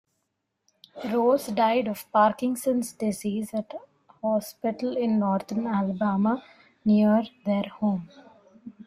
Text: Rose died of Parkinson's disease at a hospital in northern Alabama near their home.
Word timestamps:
Rose 1.11 1.45
died 1.45 1.87
of 1.87 2.11
Parkinson's 2.11 2.91
disease 2.93 3.53
at 3.53 3.71
a 3.71 3.81
hospital 4.23 4.97
in 4.97 5.19
northern 5.19 5.67
Alabama 5.67 6.43
near 6.83 7.21
their 7.45 7.69
home. 7.79 8.09